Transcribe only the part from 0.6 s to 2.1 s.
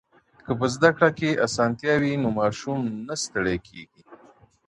زده کړه کي اسانتیا